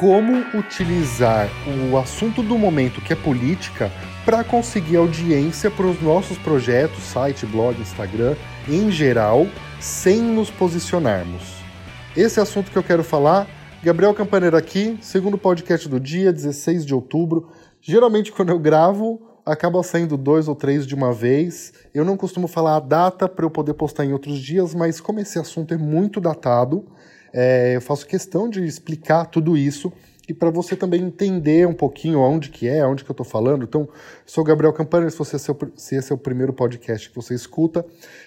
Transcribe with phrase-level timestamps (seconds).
[0.00, 1.50] como utilizar
[1.90, 3.92] o assunto do momento, que é política,
[4.24, 8.34] para conseguir audiência para os nossos projetos, site, blog, Instagram,
[8.66, 9.46] em geral,
[9.78, 11.42] sem nos posicionarmos.
[12.16, 13.46] Esse é assunto que eu quero falar.
[13.82, 17.50] Gabriel Campaneira aqui, segundo podcast do dia, 16 de outubro.
[17.78, 21.74] Geralmente, quando eu gravo, acaba saindo dois ou três de uma vez.
[21.92, 25.20] Eu não costumo falar a data para eu poder postar em outros dias, mas como
[25.20, 26.86] esse assunto é muito datado,
[27.32, 29.92] é, eu faço questão de explicar tudo isso
[30.30, 33.64] e para você também entender um pouquinho onde que é, onde que eu estou falando.
[33.64, 33.88] Então,
[34.24, 37.34] sou Gabriel Campana, se, você é seu, se esse é o primeiro podcast que você
[37.34, 37.84] escuta,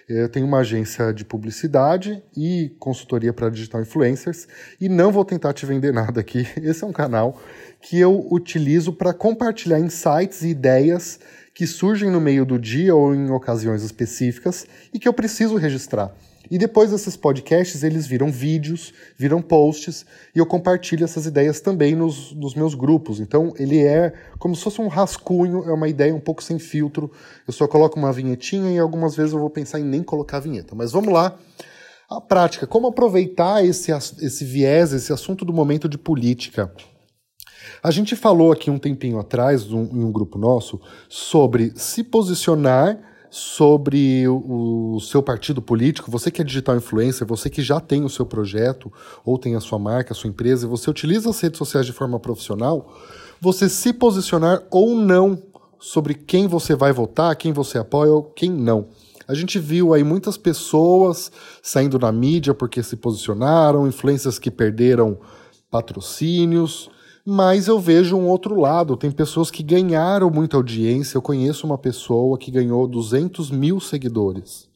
[0.07, 4.47] eu tenho uma agência de publicidade e consultoria para digital influencers
[4.81, 6.45] e não vou tentar te vender nada aqui.
[6.61, 7.39] Esse é um canal
[7.81, 11.19] que eu utilizo para compartilhar insights e ideias
[11.53, 16.13] que surgem no meio do dia ou em ocasiões específicas e que eu preciso registrar.
[16.51, 21.95] E depois desses podcasts, eles viram vídeos, viram posts, e eu compartilho essas ideias também
[21.95, 23.19] nos, nos meus grupos.
[23.19, 27.11] Então, ele é como se fosse um rascunho, é uma ideia um pouco sem filtro.
[27.47, 30.41] Eu só coloco uma vinhetinha e algumas vezes eu vou pensar em nem colocar a
[30.41, 30.75] vinheta.
[30.75, 31.37] Mas vamos lá.
[32.09, 36.71] A prática, como aproveitar esse, esse viés, esse assunto do momento de política.
[37.81, 42.99] A gente falou aqui um tempinho atrás, um, em um grupo nosso, sobre se posicionar
[43.35, 48.09] sobre o, seu partido político, você que é digital influencer, você que já tem o
[48.09, 48.93] seu projeto
[49.25, 51.91] ou tem a sua marca, a sua empresa, e você utiliza as redes sociais de
[51.91, 52.93] forma profissional,
[53.41, 55.41] você se posicionar ou não
[55.79, 58.89] sobre quem você vai votar, quem você apoia ou quem não.
[59.27, 65.17] A gente viu aí muitas pessoas saindo na mídia porque se posicionaram, influências que perderam
[65.71, 66.87] patrocínios,
[67.25, 68.97] mas eu vejo um outro lado.
[68.97, 71.17] Tem pessoas que ganharam muita audiência.
[71.17, 74.67] Eu conheço uma pessoa que ganhou 200 mil seguidores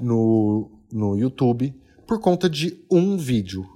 [0.00, 1.74] no, no YouTube
[2.06, 3.66] por conta de um vídeo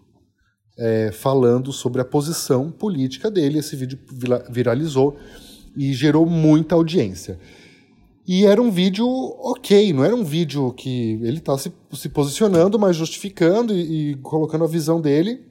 [0.79, 3.59] é, falando sobre a posição política dele.
[3.59, 3.99] Esse vídeo
[4.49, 5.17] viralizou
[5.77, 7.39] e gerou muita audiência.
[8.27, 12.79] E era um vídeo ok, não era um vídeo que ele está se, se, posicionando,
[12.79, 15.43] mas justificando e, e colocando a visão dele.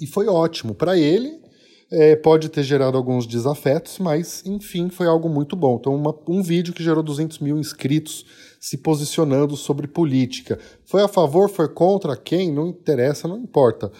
[0.00, 1.47] E foi ótimo para ele
[1.90, 5.76] é, pode ter gerado alguns desafetos, mas enfim, foi algo muito bom.
[5.80, 8.26] Então, uma, um vídeo que gerou 200 mil inscritos
[8.60, 10.58] se posicionando sobre política.
[10.84, 12.52] Foi a favor, foi contra quem?
[12.52, 13.90] Não interessa, não importa.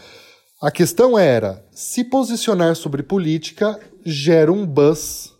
[0.61, 5.33] A questão era: se posicionar sobre política gera um buzz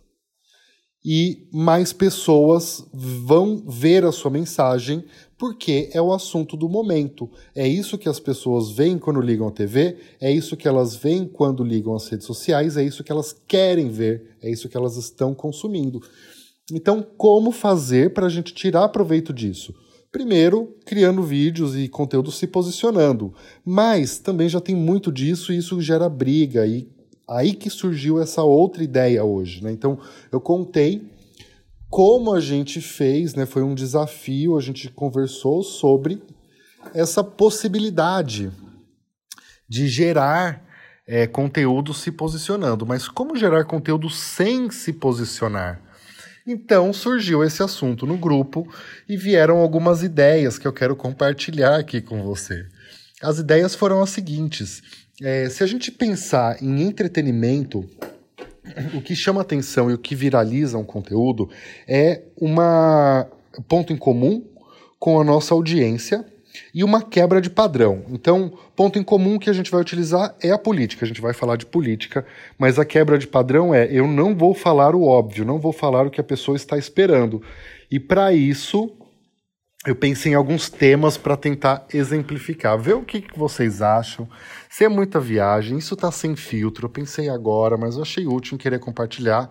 [1.03, 5.03] e mais pessoas vão ver a sua mensagem
[5.37, 7.29] porque é o assunto do momento.
[7.55, 11.25] É isso que as pessoas veem quando ligam a TV, é isso que elas veem
[11.25, 14.97] quando ligam às redes sociais, é isso que elas querem ver, é isso que elas
[14.97, 16.01] estão consumindo.
[16.71, 19.73] Então, como fazer para a gente tirar proveito disso?
[20.11, 23.33] Primeiro, criando vídeos e conteúdo se posicionando.
[23.63, 26.65] Mas também já tem muito disso e isso gera briga.
[26.65, 26.89] E
[27.29, 29.63] aí que surgiu essa outra ideia hoje.
[29.63, 29.71] Né?
[29.71, 29.99] Então,
[30.31, 31.07] eu contei
[31.89, 36.21] como a gente fez, né, foi um desafio, a gente conversou sobre
[36.93, 38.51] essa possibilidade
[39.67, 40.63] de gerar
[41.07, 42.85] é, conteúdo se posicionando.
[42.85, 45.81] Mas como gerar conteúdo sem se posicionar?
[46.45, 48.67] Então surgiu esse assunto no grupo
[49.07, 52.65] e vieram algumas ideias que eu quero compartilhar aqui com você.
[53.21, 54.81] As ideias foram as seguintes:
[55.21, 57.85] é, se a gente pensar em entretenimento,
[58.93, 61.49] o que chama atenção e o que viraliza um conteúdo
[61.87, 63.27] é uma
[63.67, 64.43] ponto em comum
[64.97, 66.25] com a nossa audiência
[66.73, 68.03] e uma quebra de padrão.
[68.09, 71.05] Então, ponto em comum que a gente vai utilizar é a política.
[71.05, 72.25] A gente vai falar de política,
[72.57, 76.05] mas a quebra de padrão é eu não vou falar o óbvio, não vou falar
[76.05, 77.41] o que a pessoa está esperando.
[77.89, 78.91] E para isso,
[79.85, 82.77] eu pensei em alguns temas para tentar exemplificar.
[82.77, 84.27] Ver o que, que vocês acham.
[84.69, 86.85] Se é muita viagem, isso está sem filtro.
[86.85, 89.49] Eu pensei agora, mas eu achei útil em querer compartilhar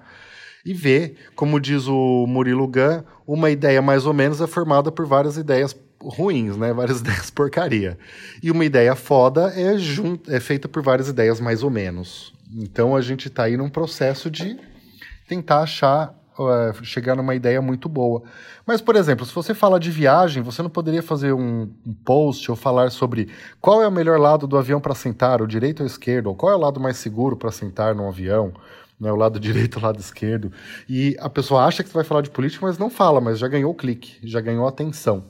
[0.67, 5.07] e ver, como diz o Murilo Gun, uma ideia mais ou menos é formada por
[5.07, 6.75] várias ideias ruins, né?
[6.75, 7.99] Várias ideias porcaria.
[8.43, 10.19] E uma ideia foda é, jun...
[10.29, 12.35] é feita por várias ideias mais ou menos.
[12.55, 14.59] Então a gente está aí num processo de
[15.27, 18.23] tentar achar uh, chegar numa ideia muito boa.
[18.67, 22.51] Mas, por exemplo, se você fala de viagem, você não poderia fazer um, um post
[22.51, 23.29] ou falar sobre
[23.61, 26.53] qual é o melhor lado do avião para sentar, o direito ou esquerdo, ou qual
[26.53, 28.53] é o lado mais seguro para sentar num avião,
[29.01, 30.53] né, o lado direito o lado esquerdo.
[30.89, 33.49] E a pessoa acha que você vai falar de política, mas não fala, mas já
[33.49, 35.25] ganhou o clique, já ganhou atenção.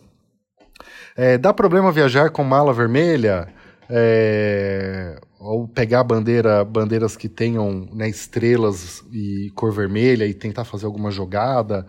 [1.17, 3.49] É, dá problema viajar com mala vermelha?
[3.91, 10.87] É, ou pegar bandeira, bandeiras que tenham né, estrelas e cor vermelha e tentar fazer
[10.87, 11.87] alguma jogada.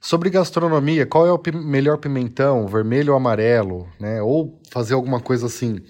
[0.00, 4.22] Sobre gastronomia, qual é o melhor pimentão, vermelho ou amarelo, né?
[4.22, 5.80] Ou fazer alguma coisa assim.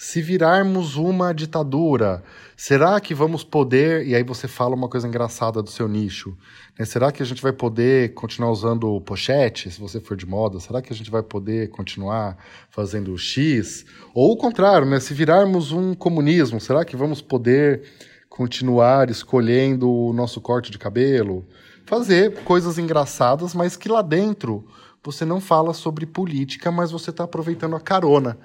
[0.00, 2.22] Se virarmos uma ditadura,
[2.56, 4.06] será que vamos poder.
[4.06, 6.38] E aí você fala uma coisa engraçada do seu nicho.
[6.78, 6.84] Né?
[6.84, 10.60] Será que a gente vai poder continuar usando pochete, se você for de moda?
[10.60, 12.38] Será que a gente vai poder continuar
[12.70, 13.84] fazendo X?
[14.14, 15.00] Ou o contrário, né?
[15.00, 17.82] Se virarmos um comunismo, será que vamos poder
[18.28, 21.44] continuar escolhendo o nosso corte de cabelo?
[21.84, 24.64] Fazer coisas engraçadas, mas que lá dentro
[25.02, 28.38] você não fala sobre política, mas você está aproveitando a carona.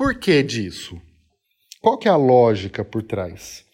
[0.00, 0.98] Por que disso?
[1.78, 3.66] Qual que é a lógica por trás?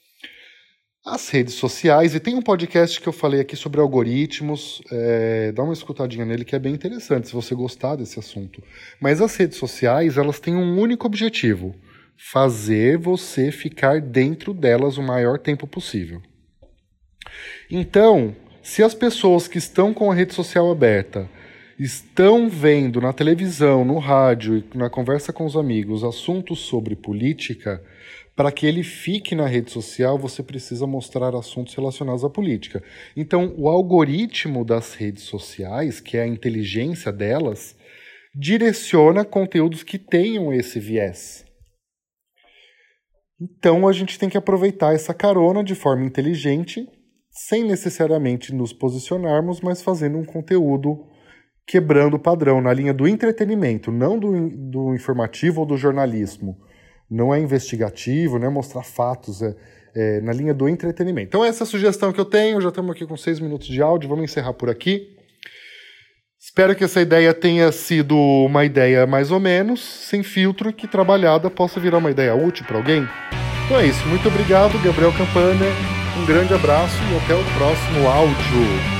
[1.07, 5.63] As redes sociais, e tem um podcast que eu falei aqui sobre algoritmos, é, dá
[5.63, 8.61] uma escutadinha nele que é bem interessante, se você gostar desse assunto.
[9.01, 11.77] Mas as redes sociais, elas têm um único objetivo,
[12.19, 16.21] fazer você ficar dentro delas o maior tempo possível.
[17.71, 18.35] Então,
[18.65, 21.31] se as pessoas que estão com a rede social aberta
[21.79, 27.83] estão vendo na televisão, no rádio e na conversa com os amigos assuntos sobre política,
[28.35, 32.83] para que ele fique na rede social, você precisa mostrar assuntos relacionados à política.
[33.17, 37.75] Então, o algoritmo das redes sociais, que é a inteligência delas,
[38.35, 41.47] direciona conteúdos que tenham esse viés.
[43.41, 46.87] Então, a gente tem que aproveitar essa carona de forma inteligente,
[47.31, 51.07] sem necessariamente nos posicionarmos, mas fazendo um conteúdo
[51.67, 56.57] quebrando o padrão na linha do entretenimento, não do, do informativo ou do jornalismo.
[57.11, 59.57] Não é investigativo, não é mostrar fatos, é,
[59.95, 61.29] é na linha do entretenimento.
[61.29, 62.61] Então, essa é a sugestão que eu tenho.
[62.61, 65.17] Já estamos aqui com seis minutos de áudio, vamos encerrar por aqui.
[66.39, 70.87] Espero que essa ideia tenha sido uma ideia mais ou menos, sem filtro, e que
[70.87, 73.09] trabalhada possa virar uma ideia útil para alguém.
[73.65, 74.07] Então é isso.
[74.07, 75.67] Muito obrigado, Gabriel Campana.
[76.17, 78.96] Um grande abraço e até o próximo áudio.